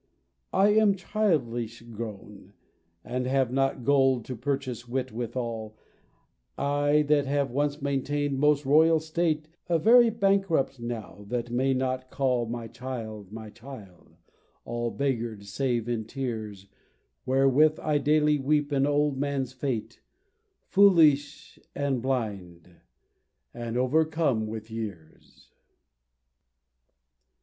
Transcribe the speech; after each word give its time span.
I 0.55 0.69
am 0.69 0.95
childish 0.95 1.83
grown 1.83 2.53
And 3.05 3.27
have 3.27 3.51
not 3.53 3.83
gold 3.83 4.25
to 4.25 4.35
purchase 4.35 4.87
wit 4.87 5.11
withal 5.11 5.77
I 6.57 7.03
that 7.03 7.27
have 7.27 7.51
once 7.51 7.83
maintain'd 7.83 8.39
most 8.39 8.65
royal 8.65 8.99
state 8.99 9.47
A 9.69 9.77
very 9.77 10.09
bankrupt 10.09 10.79
now 10.79 11.23
that 11.27 11.51
may 11.51 11.75
not 11.75 12.09
call 12.09 12.47
My 12.47 12.67
child, 12.67 13.31
my 13.31 13.51
child 13.51 14.15
all 14.65 14.89
beggar'd 14.89 15.45
save 15.45 15.87
in 15.87 16.05
tears, 16.05 16.65
Wherewith 17.27 17.79
I 17.79 17.99
daily 17.99 18.39
weep 18.39 18.71
an 18.71 18.87
old 18.87 19.19
man's 19.19 19.53
fate, 19.53 20.01
Foolish 20.65 21.59
and 21.75 22.01
blind 22.01 22.71
and 23.53 23.77
overcome 23.77 24.47
with 24.47 24.71
years! 24.71 25.51